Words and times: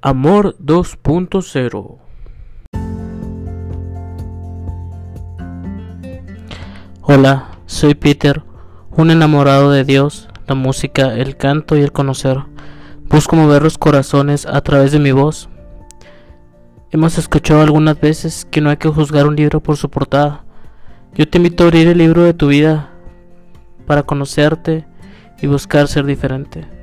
Amor 0.00 0.56
2.0 0.60 1.98
Hola, 7.02 7.48
soy 7.66 7.96
Peter, 7.96 8.44
un 8.96 9.10
enamorado 9.10 9.72
de 9.72 9.82
Dios, 9.82 10.28
la 10.46 10.54
música, 10.54 11.16
el 11.16 11.36
canto 11.36 11.76
y 11.76 11.80
el 11.80 11.90
conocer. 11.90 12.38
Busco 13.08 13.34
mover 13.34 13.62
los 13.62 13.76
corazones 13.76 14.46
a 14.46 14.60
través 14.60 14.92
de 14.92 15.00
mi 15.00 15.10
voz. 15.10 15.48
Hemos 16.92 17.18
escuchado 17.18 17.62
algunas 17.62 18.00
veces 18.00 18.46
que 18.48 18.60
no 18.60 18.70
hay 18.70 18.76
que 18.76 18.88
juzgar 18.88 19.26
un 19.26 19.34
libro 19.34 19.60
por 19.60 19.76
su 19.76 19.90
portada. 19.90 20.44
Yo 21.16 21.28
te 21.28 21.38
invito 21.38 21.64
a 21.64 21.66
abrir 21.66 21.88
el 21.88 21.98
libro 21.98 22.22
de 22.22 22.34
tu 22.34 22.46
vida 22.46 22.92
para 23.84 24.04
conocerte 24.04 24.86
y 25.42 25.48
buscar 25.48 25.88
ser 25.88 26.06
diferente. 26.06 26.77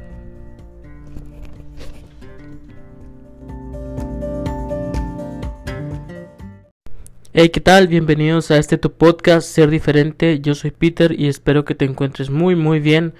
Hey, 7.37 7.49
¿qué 7.49 7.59
tal? 7.59 7.89
Bienvenidos 7.89 8.49
a 8.49 8.57
este 8.57 8.77
tu 8.77 8.93
podcast 8.93 9.45
Ser 9.45 9.69
Diferente. 9.69 10.39
Yo 10.39 10.55
soy 10.55 10.71
Peter 10.71 11.13
y 11.19 11.27
espero 11.27 11.65
que 11.65 11.75
te 11.75 11.83
encuentres 11.83 12.29
muy 12.29 12.55
muy 12.55 12.79
bien. 12.79 13.13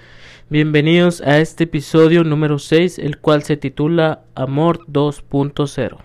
Bienvenidos 0.50 1.20
a 1.20 1.40
este 1.40 1.66
episodio 1.66 2.24
número 2.24 2.58
6, 2.58 2.98
el 3.00 3.18
cual 3.18 3.44
se 3.44 3.58
titula 3.58 4.24
Amor 4.34 4.88
2.0. 4.88 5.98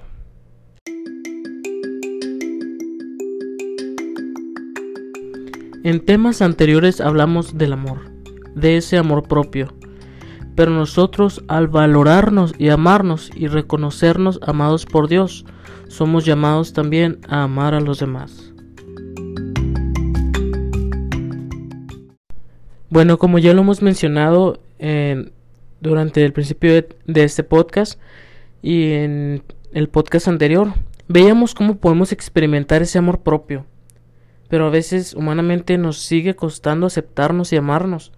En 5.85 6.05
temas 6.05 6.43
anteriores 6.43 7.01
hablamos 7.01 7.59
del 7.59 7.75
amor, 7.75 8.11
de 8.57 8.77
ese 8.77 8.99
amor 8.99 9.29
propio. 9.29 9.73
Pero 10.57 10.73
nosotros 10.73 11.45
al 11.47 11.69
valorarnos 11.69 12.55
y 12.59 12.71
amarnos 12.71 13.31
y 13.37 13.47
reconocernos 13.47 14.41
amados 14.43 14.85
por 14.85 15.07
Dios, 15.07 15.45
somos 15.91 16.25
llamados 16.25 16.73
también 16.73 17.19
a 17.29 17.43
amar 17.43 17.75
a 17.75 17.81
los 17.81 17.99
demás. 17.99 18.53
Bueno, 22.89 23.19
como 23.19 23.41
ya 23.41 23.53
lo 23.53 23.63
hemos 23.63 23.83
mencionado 23.83 24.61
durante 25.81 26.25
el 26.25 26.33
principio 26.33 26.73
de, 26.73 26.89
de 27.07 27.25
este 27.25 27.43
podcast 27.43 28.01
y 28.63 28.93
en 28.93 29.43
el 29.73 29.89
podcast 29.89 30.29
anterior, 30.29 30.73
veíamos 31.09 31.55
cómo 31.55 31.79
podemos 31.79 32.13
experimentar 32.13 32.83
ese 32.83 32.99
amor 32.99 33.21
propio, 33.23 33.67
pero 34.49 34.67
a 34.67 34.71
veces 34.71 35.15
humanamente 35.15 35.77
nos 35.77 35.99
sigue 35.99 36.37
costando 36.37 36.87
aceptarnos 36.87 37.53
y 37.53 37.57
amarnos. 37.57 38.13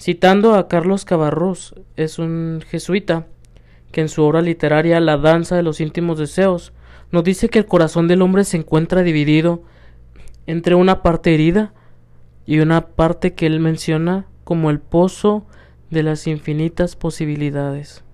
Citando 0.00 0.54
a 0.54 0.66
Carlos 0.66 1.04
Cabarrús, 1.04 1.74
es 1.96 2.18
un 2.18 2.62
jesuita, 2.68 3.26
que 3.92 4.00
en 4.00 4.08
su 4.08 4.22
obra 4.22 4.42
literaria 4.42 5.00
La 5.00 5.16
danza 5.16 5.56
de 5.56 5.62
los 5.62 5.80
íntimos 5.80 6.18
deseos 6.18 6.72
nos 7.10 7.24
dice 7.24 7.48
que 7.48 7.58
el 7.58 7.66
corazón 7.66 8.08
del 8.08 8.22
hombre 8.22 8.44
se 8.44 8.58
encuentra 8.58 9.02
dividido 9.02 9.62
entre 10.46 10.74
una 10.74 11.02
parte 11.02 11.34
herida 11.34 11.72
y 12.46 12.60
una 12.60 12.88
parte 12.88 13.34
que 13.34 13.46
él 13.46 13.60
menciona 13.60 14.26
como 14.44 14.70
el 14.70 14.80
pozo 14.80 15.46
de 15.90 16.02
las 16.02 16.26
infinitas 16.26 16.96
posibilidades. 16.96 18.04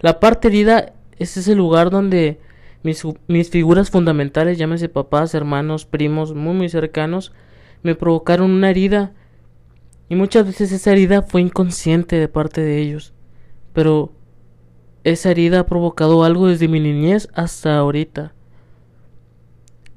La 0.00 0.20
parte 0.20 0.48
herida 0.48 0.94
es 1.18 1.36
ese 1.36 1.54
lugar 1.54 1.90
donde 1.90 2.40
mis, 2.82 3.02
mis 3.26 3.50
figuras 3.50 3.90
fundamentales, 3.90 4.56
llámese 4.56 4.88
papás, 4.88 5.34
hermanos, 5.34 5.84
primos, 5.84 6.34
muy 6.34 6.54
muy 6.54 6.68
cercanos, 6.68 7.32
me 7.82 7.94
provocaron 7.94 8.50
una 8.50 8.70
herida 8.70 9.12
y 10.08 10.16
muchas 10.16 10.46
veces 10.46 10.72
esa 10.72 10.92
herida 10.92 11.22
fue 11.22 11.40
inconsciente 11.40 12.16
de 12.16 12.28
parte 12.28 12.62
de 12.62 12.78
ellos. 12.78 13.12
Pero 13.72 14.12
esa 15.04 15.30
herida 15.30 15.60
ha 15.60 15.66
provocado 15.66 16.24
algo 16.24 16.48
desde 16.48 16.68
mi 16.68 16.80
niñez 16.80 17.28
hasta 17.34 17.78
ahorita. 17.78 18.34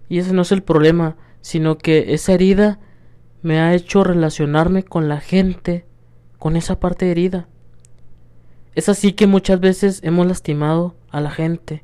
Y 0.10 0.20
ese 0.20 0.34
no 0.34 0.44
es 0.44 0.52
el 0.52 0.64
problema, 0.64 1.18
sino 1.42 1.78
que 1.78 2.14
esa 2.14 2.34
herida 2.34 2.80
me 3.42 3.60
ha 3.60 3.74
hecho 3.74 4.04
relacionarme 4.04 4.84
con 4.84 5.10
la 5.10 5.20
gente, 5.20 5.86
con 6.40 6.56
esa 6.56 6.80
parte 6.80 7.12
herida. 7.12 7.48
Es 8.76 8.90
así 8.90 9.14
que 9.14 9.28
muchas 9.28 9.60
veces 9.60 10.00
hemos 10.04 10.28
lastimado 10.28 10.96
a 11.10 11.20
la 11.20 11.32
gente. 11.32 11.84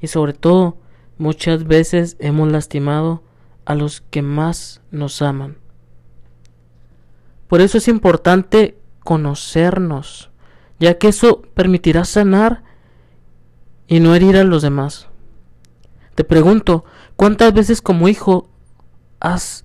Y 0.00 0.08
sobre 0.08 0.32
todo, 0.32 0.76
muchas 1.18 1.64
veces 1.64 2.16
hemos 2.18 2.50
lastimado 2.50 3.22
a 3.64 3.74
los 3.74 4.00
que 4.00 4.22
más 4.22 4.82
nos 4.90 5.22
aman. 5.22 5.58
Por 7.48 7.60
eso 7.60 7.78
es 7.78 7.88
importante 7.88 8.76
conocernos 9.04 10.31
ya 10.82 10.98
que 10.98 11.06
eso 11.06 11.42
permitirá 11.54 12.04
sanar 12.04 12.64
y 13.86 14.00
no 14.00 14.16
herir 14.16 14.36
a 14.36 14.42
los 14.42 14.62
demás. 14.62 15.06
Te 16.16 16.24
pregunto, 16.24 16.84
¿cuántas 17.14 17.54
veces 17.54 17.80
como 17.80 18.08
hijo 18.08 18.48
has 19.20 19.64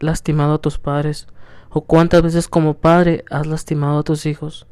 lastimado 0.00 0.54
a 0.54 0.58
tus 0.58 0.78
padres? 0.78 1.28
¿O 1.70 1.82
cuántas 1.82 2.20
veces 2.20 2.48
como 2.48 2.74
padre 2.74 3.24
has 3.30 3.46
lastimado 3.46 4.00
a 4.00 4.02
tus 4.02 4.26
hijos? 4.26 4.66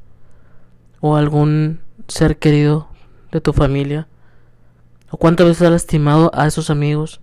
¿O 0.99 1.15
algún 1.15 1.81
ser 2.09 2.41
querido 2.41 2.89
de 3.31 3.41
tu 3.41 3.53
familia? 3.53 4.09
¿O 5.13 5.17
cuántas 5.17 5.47
veces 5.47 5.63
has 5.63 5.71
lastimado 5.71 6.33
a 6.35 6.49
esos 6.49 6.71
amigos? 6.71 7.21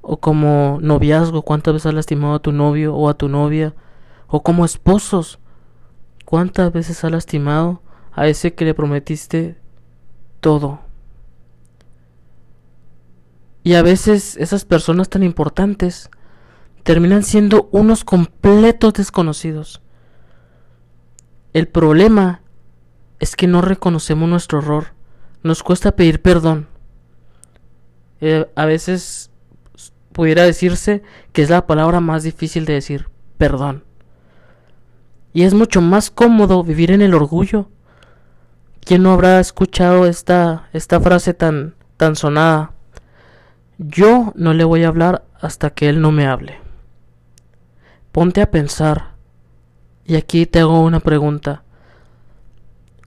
¿O 0.00 0.16
como 0.16 0.80
noviazgo, 0.82 1.42
cuántas 1.42 1.74
veces 1.74 1.86
has 1.86 1.94
lastimado 1.94 2.34
a 2.34 2.42
tu 2.42 2.50
novio 2.50 2.96
o 2.96 3.08
a 3.08 3.14
tu 3.14 3.28
novia? 3.28 3.74
¿O 4.26 4.42
como 4.42 4.64
esposos? 4.64 5.38
¿Cuántas 6.30 6.72
veces 6.72 7.02
ha 7.02 7.10
lastimado 7.10 7.82
a 8.12 8.28
ese 8.28 8.54
que 8.54 8.64
le 8.64 8.72
prometiste 8.72 9.56
todo? 10.38 10.78
Y 13.64 13.74
a 13.74 13.82
veces 13.82 14.36
esas 14.36 14.64
personas 14.64 15.08
tan 15.08 15.24
importantes 15.24 16.08
terminan 16.84 17.24
siendo 17.24 17.68
unos 17.72 18.04
completos 18.04 18.92
desconocidos. 18.92 19.82
El 21.52 21.66
problema 21.66 22.42
es 23.18 23.34
que 23.34 23.48
no 23.48 23.60
reconocemos 23.60 24.28
nuestro 24.28 24.60
error. 24.60 24.94
Nos 25.42 25.64
cuesta 25.64 25.96
pedir 25.96 26.22
perdón. 26.22 26.68
Eh, 28.20 28.48
a 28.54 28.66
veces 28.66 29.32
pudiera 30.12 30.44
decirse 30.44 31.02
que 31.32 31.42
es 31.42 31.50
la 31.50 31.66
palabra 31.66 31.98
más 31.98 32.22
difícil 32.22 32.66
de 32.66 32.74
decir, 32.74 33.08
perdón. 33.36 33.82
Y 35.32 35.42
es 35.42 35.54
mucho 35.54 35.80
más 35.80 36.10
cómodo 36.10 36.64
vivir 36.64 36.90
en 36.90 37.02
el 37.02 37.14
orgullo. 37.14 37.68
¿Quién 38.80 39.02
no 39.02 39.12
habrá 39.12 39.40
escuchado 39.40 40.06
esta, 40.06 40.68
esta 40.72 41.00
frase 41.00 41.34
tan, 41.34 41.74
tan 41.96 42.16
sonada? 42.16 42.72
Yo 43.78 44.32
no 44.34 44.52
le 44.52 44.64
voy 44.64 44.84
a 44.84 44.88
hablar 44.88 45.24
hasta 45.40 45.70
que 45.70 45.88
él 45.88 46.00
no 46.00 46.10
me 46.10 46.26
hable. 46.26 46.58
Ponte 48.12 48.42
a 48.42 48.50
pensar. 48.50 49.14
Y 50.04 50.16
aquí 50.16 50.46
te 50.46 50.60
hago 50.60 50.82
una 50.82 51.00
pregunta. 51.00 51.62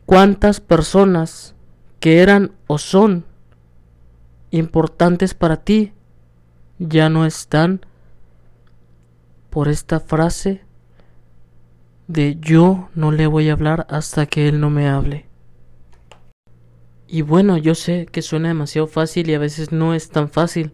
¿Cuántas 0.06 0.62
personas 0.62 1.56
que 2.00 2.22
eran 2.22 2.54
o 2.68 2.78
son 2.78 3.26
importantes 4.52 5.34
para 5.34 5.58
ti 5.58 5.94
ya 6.78 7.10
no 7.10 7.26
están 7.26 7.86
por 9.50 9.68
esta 9.68 10.00
frase 10.00 10.64
de 12.08 12.38
yo 12.40 12.90
no 12.96 13.12
le 13.12 13.28
voy 13.28 13.50
a 13.50 13.54
hablar 13.54 13.86
hasta 13.90 14.26
que 14.26 14.48
él 14.48 14.60
no 14.60 14.70
me 14.70 14.88
hable. 14.88 15.26
Y 17.08 17.22
bueno, 17.22 17.58
yo 17.58 17.76
sé 17.76 18.08
que 18.12 18.22
suena 18.22 18.48
demasiado 18.48 18.88
fácil 18.88 19.30
y 19.30 19.36
a 19.36 19.40
veces 19.40 19.72
no 19.72 19.94
es 19.94 20.10
tan 20.10 20.30
fácil, 20.30 20.72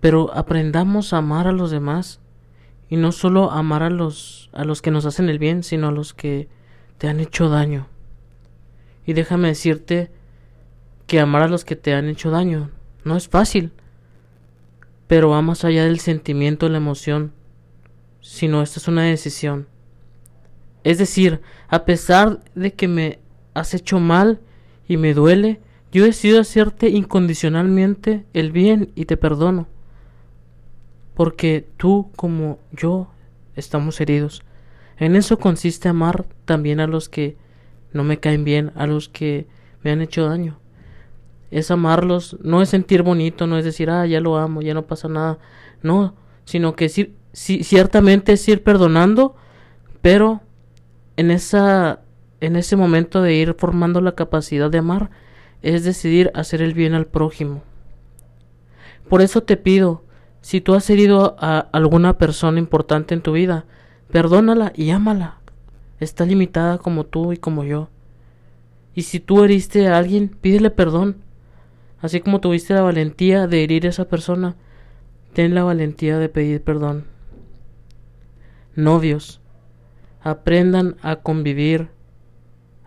pero 0.00 0.34
aprendamos 0.34 1.12
a 1.12 1.18
amar 1.18 1.46
a 1.46 1.52
los 1.52 1.70
demás 1.70 2.20
y 2.88 2.96
no 2.96 3.12
solo 3.12 3.50
amar 3.50 3.82
a 3.82 3.90
los 3.90 4.50
a 4.52 4.64
los 4.64 4.82
que 4.82 4.90
nos 4.90 5.04
hacen 5.04 5.28
el 5.28 5.38
bien, 5.38 5.62
sino 5.62 5.88
a 5.88 5.92
los 5.92 6.14
que 6.14 6.48
te 6.98 7.08
han 7.08 7.20
hecho 7.20 7.48
daño. 7.48 7.88
Y 9.06 9.12
déjame 9.12 9.48
decirte 9.48 10.10
que 11.06 11.20
amar 11.20 11.42
a 11.42 11.48
los 11.48 11.64
que 11.64 11.76
te 11.76 11.92
han 11.92 12.08
hecho 12.08 12.30
daño 12.30 12.70
no 13.04 13.16
es 13.16 13.28
fácil, 13.28 13.72
pero 15.06 15.30
va 15.30 15.42
más 15.42 15.64
allá 15.64 15.84
del 15.84 16.00
sentimiento, 16.00 16.68
la 16.68 16.78
emoción, 16.78 17.32
sino 18.20 18.62
esta 18.62 18.80
es 18.80 18.88
una 18.88 19.02
decisión. 19.02 19.66
Es 20.84 20.98
decir, 20.98 21.40
a 21.68 21.84
pesar 21.84 22.40
de 22.54 22.74
que 22.74 22.88
me 22.88 23.18
has 23.54 23.74
hecho 23.74 23.98
mal 23.98 24.40
y 24.86 24.98
me 24.98 25.14
duele, 25.14 25.60
yo 25.90 26.04
decido 26.04 26.40
hacerte 26.40 26.88
incondicionalmente 26.90 28.24
el 28.34 28.52
bien 28.52 28.92
y 28.94 29.06
te 29.06 29.16
perdono. 29.16 29.66
Porque 31.14 31.66
tú 31.76 32.10
como 32.16 32.58
yo 32.72 33.10
estamos 33.56 34.00
heridos. 34.00 34.42
En 34.98 35.16
eso 35.16 35.38
consiste 35.38 35.88
amar 35.88 36.26
también 36.44 36.80
a 36.80 36.86
los 36.86 37.08
que 37.08 37.36
no 37.92 38.04
me 38.04 38.18
caen 38.18 38.44
bien, 38.44 38.72
a 38.74 38.86
los 38.86 39.08
que 39.08 39.46
me 39.82 39.90
han 39.90 40.02
hecho 40.02 40.28
daño. 40.28 40.58
Es 41.50 41.70
amarlos, 41.70 42.36
no 42.42 42.60
es 42.60 42.68
sentir 42.68 43.02
bonito, 43.02 43.46
no 43.46 43.56
es 43.56 43.64
decir, 43.64 43.88
ah, 43.88 44.06
ya 44.06 44.20
lo 44.20 44.36
amo, 44.36 44.60
ya 44.60 44.74
no 44.74 44.86
pasa 44.86 45.08
nada. 45.08 45.38
No, 45.82 46.14
sino 46.44 46.74
que 46.74 46.88
sí, 46.88 47.14
ciertamente 47.32 48.32
es 48.32 48.48
ir 48.48 48.62
perdonando, 48.62 49.36
pero 50.02 50.42
en 51.16 51.30
esa 51.30 52.00
en 52.40 52.56
ese 52.56 52.76
momento 52.76 53.22
de 53.22 53.34
ir 53.34 53.54
formando 53.54 54.00
la 54.00 54.12
capacidad 54.12 54.70
de 54.70 54.78
amar 54.78 55.10
es 55.62 55.84
decidir 55.84 56.30
hacer 56.34 56.60
el 56.60 56.74
bien 56.74 56.94
al 56.94 57.06
prójimo. 57.06 57.62
Por 59.08 59.22
eso 59.22 59.42
te 59.42 59.56
pido, 59.56 60.04
si 60.42 60.60
tú 60.60 60.74
has 60.74 60.88
herido 60.90 61.36
a 61.38 61.58
alguna 61.72 62.18
persona 62.18 62.58
importante 62.58 63.14
en 63.14 63.22
tu 63.22 63.32
vida, 63.32 63.64
perdónala 64.10 64.72
y 64.74 64.90
ámala. 64.90 65.38
Está 66.00 66.26
limitada 66.26 66.78
como 66.78 67.04
tú 67.04 67.32
y 67.32 67.38
como 67.38 67.64
yo. 67.64 67.88
Y 68.94 69.02
si 69.02 69.20
tú 69.20 69.42
heriste 69.42 69.88
a 69.88 69.96
alguien, 69.96 70.28
pídele 70.28 70.70
perdón. 70.70 71.16
Así 72.00 72.20
como 72.20 72.40
tuviste 72.40 72.74
la 72.74 72.82
valentía 72.82 73.46
de 73.46 73.64
herir 73.64 73.86
a 73.86 73.88
esa 73.88 74.04
persona, 74.04 74.56
ten 75.32 75.54
la 75.54 75.64
valentía 75.64 76.18
de 76.18 76.28
pedir 76.28 76.62
perdón. 76.62 77.06
Novios, 78.76 79.40
aprendan 80.24 80.96
a 81.02 81.16
convivir, 81.16 81.90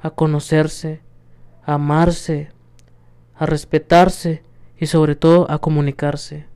a 0.01 0.09
conocerse, 0.09 1.03
a 1.63 1.75
amarse, 1.75 2.51
a 3.35 3.45
respetarse 3.45 4.41
y 4.75 4.87
sobre 4.87 5.15
todo 5.15 5.49
a 5.49 5.59
comunicarse. 5.59 6.47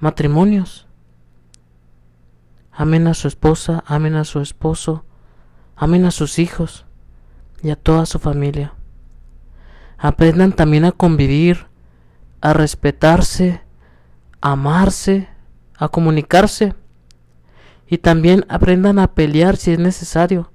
Matrimonios. 0.00 0.88
Amen 2.72 3.06
a 3.06 3.14
su 3.14 3.28
esposa, 3.28 3.84
amen 3.86 4.16
a 4.16 4.24
su 4.24 4.40
esposo, 4.40 5.04
amen 5.76 6.04
a 6.04 6.10
sus 6.10 6.40
hijos 6.40 6.84
y 7.62 7.70
a 7.70 7.76
toda 7.76 8.06
su 8.06 8.18
familia. 8.18 8.74
Aprendan 9.98 10.52
también 10.52 10.84
a 10.84 10.92
convivir, 10.92 11.68
a 12.40 12.52
respetarse, 12.52 13.62
a 14.40 14.52
amarse, 14.52 15.28
a 15.78 15.88
comunicarse 15.88 16.74
y 17.88 17.98
también 17.98 18.44
aprendan 18.48 18.98
a 18.98 19.14
pelear 19.14 19.56
si 19.56 19.72
es 19.72 19.78
necesario. 19.78 20.50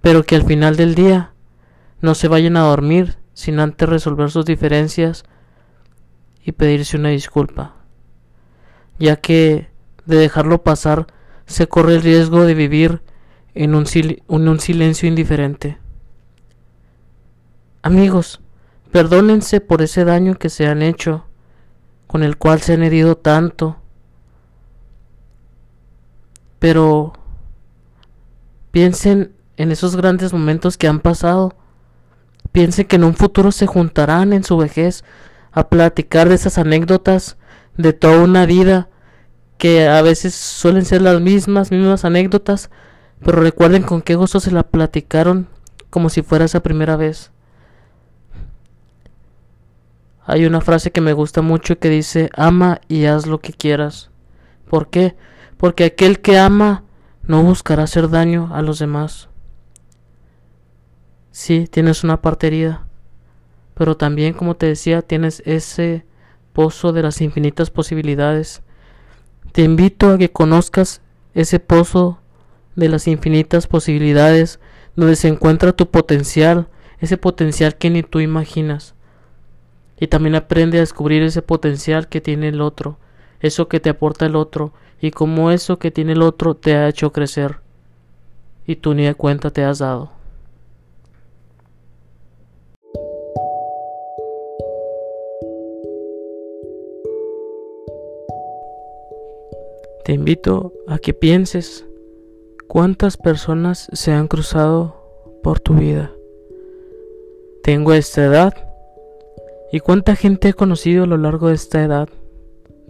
Pero 0.00 0.22
que 0.22 0.36
al 0.36 0.44
final 0.44 0.76
del 0.76 0.94
día 0.94 1.32
no 2.00 2.14
se 2.14 2.28
vayan 2.28 2.56
a 2.56 2.62
dormir 2.62 3.18
sin 3.34 3.60
antes 3.60 3.88
resolver 3.88 4.30
sus 4.30 4.44
diferencias 4.44 5.24
y 6.44 6.52
pedirse 6.52 6.96
una 6.96 7.10
disculpa, 7.10 7.74
ya 8.98 9.16
que 9.16 9.68
de 10.06 10.16
dejarlo 10.16 10.62
pasar 10.62 11.06
se 11.46 11.66
corre 11.66 11.96
el 11.96 12.02
riesgo 12.02 12.44
de 12.44 12.54
vivir 12.54 13.02
en 13.54 13.74
un, 13.74 13.86
en 13.94 14.48
un 14.48 14.60
silencio 14.60 15.08
indiferente. 15.08 15.78
Amigos, 17.82 18.40
perdónense 18.92 19.60
por 19.60 19.82
ese 19.82 20.04
daño 20.04 20.36
que 20.36 20.48
se 20.48 20.66
han 20.66 20.82
hecho, 20.82 21.26
con 22.06 22.22
el 22.22 22.36
cual 22.36 22.60
se 22.60 22.74
han 22.74 22.82
herido 22.82 23.16
tanto, 23.16 23.76
pero 26.58 27.12
piensen 28.70 29.32
en 29.56 29.72
esos 29.72 29.96
grandes 29.96 30.32
momentos 30.32 30.76
que 30.76 30.88
han 30.88 31.00
pasado. 31.00 31.54
Piensen 32.52 32.86
que 32.86 32.96
en 32.96 33.04
un 33.04 33.14
futuro 33.14 33.52
se 33.52 33.66
juntarán 33.66 34.32
en 34.32 34.44
su 34.44 34.56
vejez 34.56 35.04
a 35.52 35.68
platicar 35.68 36.28
de 36.28 36.36
esas 36.36 36.58
anécdotas 36.58 37.36
de 37.76 37.92
toda 37.92 38.22
una 38.22 38.46
vida 38.46 38.88
que 39.58 39.88
a 39.88 40.02
veces 40.02 40.34
suelen 40.34 40.84
ser 40.84 41.02
las 41.02 41.20
mismas, 41.20 41.70
mismas 41.70 42.04
anécdotas, 42.04 42.70
pero 43.24 43.40
recuerden 43.40 43.82
con 43.82 44.02
qué 44.02 44.14
gozo 44.14 44.40
se 44.40 44.52
la 44.52 44.62
platicaron 44.62 45.48
como 45.90 46.08
si 46.10 46.22
fuera 46.22 46.44
esa 46.44 46.62
primera 46.62 46.96
vez. 46.96 47.32
Hay 50.24 50.44
una 50.44 50.60
frase 50.60 50.92
que 50.92 51.00
me 51.00 51.14
gusta 51.14 51.40
mucho 51.42 51.78
que 51.78 51.88
dice, 51.88 52.30
ama 52.36 52.80
y 52.86 53.06
haz 53.06 53.26
lo 53.26 53.40
que 53.40 53.52
quieras. 53.52 54.10
¿Por 54.68 54.90
qué? 54.90 55.16
Porque 55.58 55.84
aquel 55.84 56.20
que 56.20 56.38
ama 56.38 56.84
no 57.22 57.42
buscará 57.42 57.82
hacer 57.82 58.08
daño 58.08 58.48
a 58.54 58.62
los 58.62 58.78
demás. 58.78 59.28
Sí, 61.30 61.68
tienes 61.70 62.02
una 62.02 62.22
parte 62.22 62.46
herida, 62.46 62.86
pero 63.74 63.96
también, 63.96 64.32
como 64.32 64.56
te 64.56 64.66
decía, 64.66 65.02
tienes 65.02 65.42
ese 65.44 66.06
pozo 66.52 66.92
de 66.92 67.02
las 67.02 67.20
infinitas 67.20 67.70
posibilidades. 67.70 68.62
Te 69.52 69.62
invito 69.62 70.10
a 70.10 70.18
que 70.18 70.32
conozcas 70.32 71.02
ese 71.34 71.60
pozo 71.60 72.18
de 72.74 72.88
las 72.88 73.06
infinitas 73.06 73.66
posibilidades 73.66 74.58
donde 74.96 75.16
se 75.16 75.28
encuentra 75.28 75.72
tu 75.72 75.90
potencial, 75.90 76.68
ese 76.98 77.16
potencial 77.16 77.76
que 77.76 77.90
ni 77.90 78.02
tú 78.02 78.20
imaginas. 78.20 78.94
Y 80.00 80.06
también 80.06 80.34
aprende 80.34 80.78
a 80.78 80.80
descubrir 80.80 81.22
ese 81.22 81.42
potencial 81.42 82.08
que 82.08 82.20
tiene 82.20 82.48
el 82.48 82.60
otro, 82.60 82.98
eso 83.40 83.68
que 83.68 83.80
te 83.80 83.90
aporta 83.90 84.26
el 84.26 84.36
otro, 84.36 84.72
y 85.00 85.10
como 85.10 85.50
eso 85.50 85.78
que 85.78 85.90
tiene 85.90 86.12
el 86.12 86.22
otro 86.22 86.54
te 86.54 86.74
ha 86.74 86.88
hecho 86.88 87.12
crecer 87.12 87.56
y 88.68 88.76
tú 88.76 88.92
ni 88.92 89.04
de 89.04 89.14
cuenta 89.14 89.50
te 89.50 89.64
has 89.64 89.78
dado. 89.78 90.10
Te 100.04 100.12
invito 100.12 100.74
a 100.86 100.98
que 100.98 101.14
pienses 101.14 101.86
cuántas 102.66 103.16
personas 103.16 103.88
se 103.92 104.12
han 104.12 104.28
cruzado 104.28 104.96
por 105.42 105.60
tu 105.60 105.74
vida. 105.74 106.12
Tengo 107.62 107.94
esta 107.94 108.24
edad 108.24 108.54
y 109.72 109.80
cuánta 109.80 110.14
gente 110.14 110.50
he 110.50 110.54
conocido 110.54 111.04
a 111.04 111.06
lo 111.06 111.16
largo 111.16 111.48
de 111.48 111.54
esta 111.54 111.82
edad, 111.82 112.08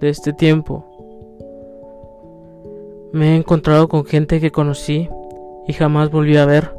de 0.01 0.09
este 0.09 0.33
tiempo. 0.33 0.85
Me 3.13 3.33
he 3.33 3.37
encontrado 3.37 3.89
con 3.89 4.05
gente 4.05 4.41
que 4.41 4.51
conocí 4.51 5.09
y 5.67 5.73
jamás 5.73 6.11
volví 6.11 6.37
a 6.37 6.47
ver. 6.47 6.75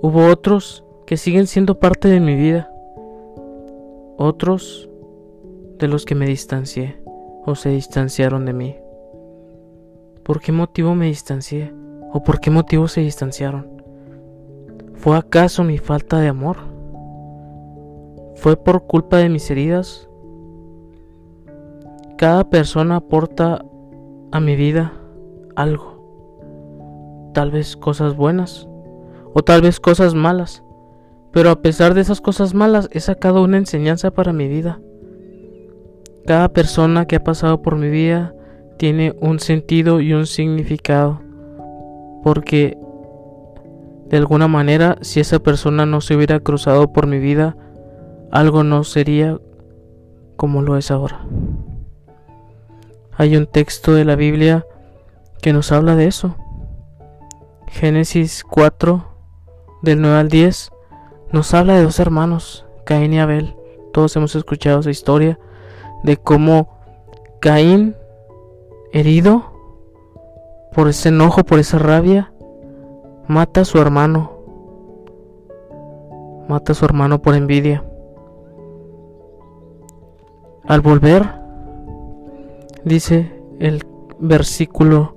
Hubo 0.00 0.26
otros 0.26 0.84
que 1.06 1.16
siguen 1.16 1.46
siendo 1.46 1.78
parte 1.78 2.08
de 2.08 2.20
mi 2.20 2.34
vida. 2.34 2.70
Otros 4.16 4.88
de 5.78 5.88
los 5.88 6.04
que 6.04 6.14
me 6.14 6.26
distancié 6.26 7.00
o 7.44 7.54
se 7.54 7.70
distanciaron 7.70 8.44
de 8.46 8.52
mí. 8.52 8.76
¿Por 10.22 10.40
qué 10.40 10.52
motivo 10.52 10.94
me 10.94 11.06
distancié? 11.06 11.72
¿O 12.12 12.22
por 12.22 12.40
qué 12.40 12.50
motivo 12.50 12.88
se 12.88 13.00
distanciaron? 13.00 13.82
¿Fue 14.94 15.16
acaso 15.16 15.64
mi 15.64 15.78
falta 15.78 16.20
de 16.20 16.28
amor? 16.28 16.56
¿Fue 18.36 18.56
por 18.56 18.86
culpa 18.86 19.18
de 19.18 19.28
mis 19.28 19.50
heridas? 19.50 20.07
Cada 22.18 22.50
persona 22.50 22.96
aporta 22.96 23.64
a 24.32 24.40
mi 24.40 24.56
vida 24.56 24.92
algo. 25.54 27.30
Tal 27.32 27.52
vez 27.52 27.76
cosas 27.76 28.16
buenas 28.16 28.68
o 29.34 29.44
tal 29.44 29.62
vez 29.62 29.78
cosas 29.78 30.16
malas. 30.16 30.64
Pero 31.30 31.50
a 31.50 31.62
pesar 31.62 31.94
de 31.94 32.00
esas 32.00 32.20
cosas 32.20 32.54
malas 32.54 32.88
he 32.90 32.98
sacado 32.98 33.44
una 33.44 33.56
enseñanza 33.56 34.10
para 34.10 34.32
mi 34.32 34.48
vida. 34.48 34.80
Cada 36.26 36.48
persona 36.48 37.06
que 37.06 37.14
ha 37.14 37.22
pasado 37.22 37.62
por 37.62 37.76
mi 37.76 37.88
vida 37.88 38.34
tiene 38.78 39.14
un 39.20 39.38
sentido 39.38 40.00
y 40.00 40.12
un 40.12 40.26
significado. 40.26 41.20
Porque 42.24 42.76
de 44.08 44.16
alguna 44.16 44.48
manera 44.48 44.98
si 45.02 45.20
esa 45.20 45.38
persona 45.38 45.86
no 45.86 46.00
se 46.00 46.16
hubiera 46.16 46.40
cruzado 46.40 46.92
por 46.92 47.06
mi 47.06 47.20
vida, 47.20 47.56
algo 48.32 48.64
no 48.64 48.82
sería 48.82 49.38
como 50.34 50.62
lo 50.62 50.76
es 50.76 50.90
ahora. 50.90 51.24
Hay 53.18 53.36
un 53.36 53.48
texto 53.48 53.94
de 53.94 54.04
la 54.04 54.14
Biblia 54.14 54.64
que 55.42 55.52
nos 55.52 55.72
habla 55.72 55.96
de 55.96 56.06
eso. 56.06 56.36
Génesis 57.66 58.44
4, 58.44 59.04
del 59.82 60.00
9 60.00 60.18
al 60.18 60.28
10, 60.28 60.70
nos 61.32 61.52
habla 61.52 61.74
de 61.74 61.82
dos 61.82 61.98
hermanos, 61.98 62.64
Caín 62.86 63.12
y 63.12 63.18
Abel. 63.18 63.56
Todos 63.92 64.14
hemos 64.14 64.36
escuchado 64.36 64.78
esa 64.78 64.92
historia 64.92 65.36
de 66.04 66.16
cómo 66.16 66.78
Caín, 67.40 67.96
herido 68.92 69.52
por 70.72 70.86
ese 70.86 71.08
enojo, 71.08 71.42
por 71.42 71.58
esa 71.58 71.80
rabia, 71.80 72.32
mata 73.26 73.62
a 73.62 73.64
su 73.64 73.80
hermano. 73.80 74.30
Mata 76.48 76.70
a 76.70 76.74
su 76.76 76.84
hermano 76.84 77.20
por 77.20 77.34
envidia. 77.34 77.82
Al 80.68 80.82
volver, 80.82 81.47
dice 82.84 83.32
el 83.58 83.84
versículo 84.18 85.16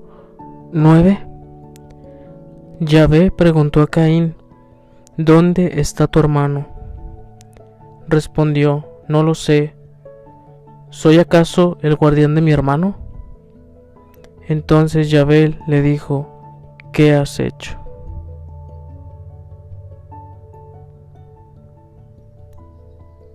9. 0.72 1.27
Yahvé 2.80 3.32
preguntó 3.32 3.82
a 3.82 3.88
Caín, 3.88 4.36
¿Dónde 5.18 5.80
está 5.80 6.08
tu 6.08 6.20
hermano? 6.20 6.68
Respondió, 8.08 8.88
no 9.08 9.24
lo 9.24 9.36
sé. 9.36 9.75
¿Soy 10.89 11.20
acaso 11.20 11.77
el 11.82 11.96
guardián 11.96 12.34
de 12.34 12.41
mi 12.41 12.51
hermano? 12.51 12.98
Entonces 14.48 15.12
Yahvé 15.12 15.60
le 15.68 15.82
dijo, 15.82 16.27
¿qué 16.91 17.13
has 17.13 17.39
hecho? 17.39 17.77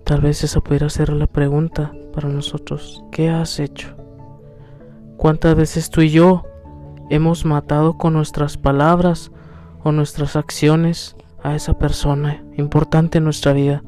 Tal 0.03 0.21
vez 0.21 0.43
esa 0.43 0.61
pudiera 0.61 0.89
ser 0.89 1.09
la 1.09 1.27
pregunta 1.27 1.91
para 2.13 2.29
nosotros. 2.29 3.03
¿Qué 3.11 3.29
has 3.29 3.59
hecho? 3.59 3.96
¿Cuántas 5.17 5.55
veces 5.55 5.89
tú 5.89 6.01
y 6.01 6.09
yo 6.09 6.43
hemos 7.09 7.45
matado 7.45 7.97
con 7.97 8.13
nuestras 8.13 8.57
palabras 8.57 9.31
o 9.83 9.91
nuestras 9.91 10.35
acciones 10.35 11.15
a 11.43 11.55
esa 11.55 11.77
persona 11.77 12.43
importante 12.57 13.19
en 13.19 13.23
nuestra 13.23 13.53
vida. 13.53 13.83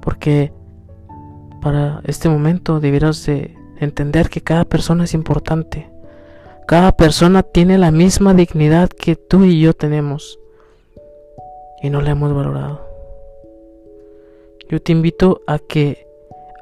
Porque 0.00 0.52
para 1.60 2.00
este 2.04 2.28
momento 2.28 2.80
debieras 2.80 3.26
de 3.26 3.56
entender 3.80 4.28
que 4.28 4.40
cada 4.40 4.64
persona 4.64 5.04
es 5.04 5.14
importante. 5.14 5.90
Cada 6.66 6.92
persona 6.92 7.42
tiene 7.42 7.78
la 7.78 7.90
misma 7.90 8.34
dignidad 8.34 8.88
que 8.88 9.16
tú 9.16 9.44
y 9.44 9.60
yo 9.60 9.72
tenemos. 9.72 10.38
Y 11.82 11.90
no 11.90 12.00
la 12.00 12.10
hemos 12.10 12.34
valorado. 12.34 12.86
Yo 14.68 14.80
te 14.80 14.92
invito 14.92 15.42
a 15.46 15.58
que 15.58 16.06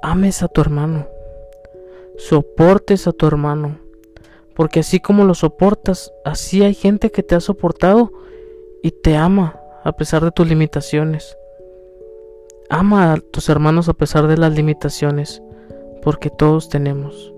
ames 0.03 0.43
a 0.43 0.49
tu 0.49 0.61
hermano. 0.61 1.07
Soportes 2.17 3.07
a 3.07 3.13
tu 3.13 3.27
hermano. 3.27 3.79
Porque 4.55 4.81
así 4.81 5.01
como 5.01 5.25
lo 5.25 5.35
soportas, 5.35 6.13
así 6.25 6.63
hay 6.63 6.75
gente 6.75 7.11
que 7.11 7.23
te 7.23 7.35
ha 7.35 7.41
soportado 7.41 8.13
y 8.83 8.93
te 8.93 9.17
ama 9.17 9.61
a 9.83 9.93
pesar 9.93 10.25
de 10.25 10.31
tus 10.31 10.47
limitaciones. 10.49 11.37
Ama 12.71 13.13
a 13.13 13.17
tus 13.17 13.49
hermanos 13.49 13.89
a 13.89 13.95
pesar 13.95 14.27
de 14.27 14.37
las 14.37 14.55
limitaciones, 14.55 15.43
porque 16.03 16.31
todos 16.31 16.69
tenemos. 16.69 17.33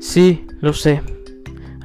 Sí, 0.00 0.46
lo 0.60 0.72
sé. 0.72 1.02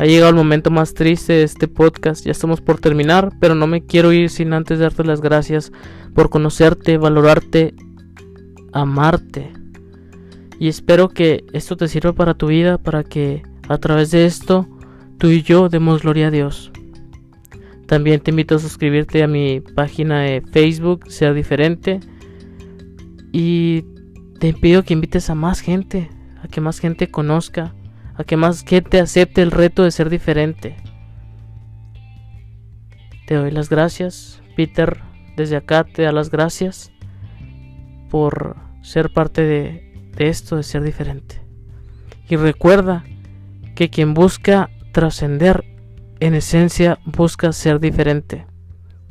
Ha 0.04 0.06
llegado 0.06 0.32
el 0.32 0.36
momento 0.36 0.70
más 0.70 0.94
triste 0.94 1.32
de 1.32 1.44
este 1.44 1.70
podcast. 1.70 2.26
Ya 2.26 2.34
estamos 2.34 2.60
por 2.60 2.78
terminar, 2.78 3.32
pero 3.40 3.56
no 3.56 3.68
me 3.68 3.86
quiero 3.86 4.12
ir 4.12 4.30
sin 4.30 4.52
antes 4.52 4.80
darte 4.80 5.06
las 5.06 5.22
gracias 5.22 5.72
por 6.14 6.30
conocerte, 6.30 6.98
valorarte, 6.98 7.74
amarte. 8.74 9.54
Y 10.60 10.68
espero 10.68 11.08
que 11.08 11.46
esto 11.54 11.78
te 11.78 11.88
sirva 11.88 12.12
para 12.12 12.34
tu 12.34 12.48
vida, 12.48 12.78
para 12.78 13.06
que 13.06 13.44
a 13.70 13.78
través 13.78 14.12
de 14.12 14.26
esto 14.26 14.68
tú 15.20 15.30
y 15.30 15.42
yo 15.42 15.70
demos 15.70 16.02
gloria 16.02 16.28
a 16.28 16.32
Dios. 16.32 16.74
También 17.88 18.20
te 18.20 18.32
invito 18.32 18.56
a 18.56 18.60
suscribirte 18.60 19.24
a 19.24 19.30
mi 19.30 19.62
página 19.62 20.24
de 20.24 20.42
Facebook, 20.42 21.10
sea 21.10 21.32
diferente. 21.32 22.02
Y 23.32 23.86
te 24.42 24.54
pido 24.54 24.84
que 24.84 24.96
invites 24.96 25.30
a 25.30 25.36
más 25.36 25.62
gente, 25.62 26.10
a 26.42 26.50
que 26.50 26.60
más 26.60 26.80
gente 26.80 27.10
conozca, 27.10 27.74
a 28.16 28.24
que 28.24 28.38
más 28.38 28.64
gente 28.64 29.00
acepte 29.00 29.42
el 29.42 29.52
reto 29.52 29.84
de 29.84 29.92
ser 29.92 30.10
diferente. 30.10 30.76
Te 33.26 33.36
doy 33.36 33.52
las 33.52 33.70
gracias, 33.70 34.42
Peter. 34.56 35.02
Desde 35.36 35.56
acá 35.56 35.84
te 35.84 36.04
da 36.04 36.12
las 36.12 36.30
gracias 36.30 36.92
por 38.10 38.56
ser 38.82 39.12
parte 39.12 39.42
de, 39.42 40.12
de 40.16 40.28
esto 40.28 40.56
de 40.58 40.64
ser 40.64 40.84
diferente. 40.84 41.42
Y 42.30 42.36
recuerda 42.36 43.04
que 43.76 43.90
quien 43.90 44.14
busca 44.14 44.70
trascender, 44.92 45.64
en 46.20 46.36
esencia 46.36 47.00
busca 47.06 47.52
ser 47.52 47.80
diferente. 47.80 48.46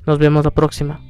Nos 0.06 0.18
vemos 0.18 0.44
la 0.44 0.50
próxima. 0.50 1.00